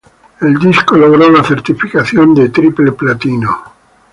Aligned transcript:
El 0.41 0.55
disco 0.57 0.97
logró 0.97 1.29
la 1.29 1.43
certificación 1.43 2.33
de 2.33 2.49
triple 2.49 2.91
platino. 2.93 3.61